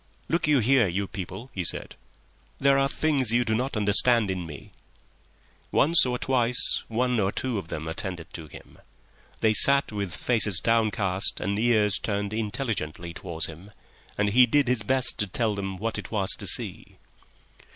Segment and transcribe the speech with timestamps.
[0.29, 1.93] "Look you here, you people," he said.
[2.59, 4.71] "There are things you do not understand in me."
[5.71, 8.79] Once or twice one or two of them attended to him;
[9.41, 13.69] they sat with faces downcast and ears turned intelligently towards him,
[14.17, 16.97] and he did his best to tell them what it was to see.